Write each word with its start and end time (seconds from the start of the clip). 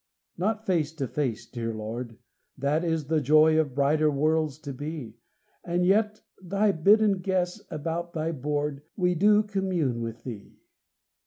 Not 0.35 0.65
face 0.65 0.91
to 0.93 1.07
face, 1.07 1.45
dear 1.45 1.75
Lord; 1.75 2.17
That 2.57 2.83
is 2.83 3.05
the 3.05 3.21
joy 3.21 3.59
of 3.59 3.75
brighter 3.75 4.09
worlds 4.09 4.57
to 4.61 4.73
be; 4.73 5.19
And 5.63 5.85
yet, 5.85 6.21
Thy 6.41 6.71
bidden 6.71 7.19
guests 7.19 7.61
about 7.69 8.13
Thy 8.13 8.31
board, 8.31 8.81
We 8.95 9.13
do 9.13 9.43
commune 9.43 10.01
with 10.01 10.23
Thee. 10.23 10.57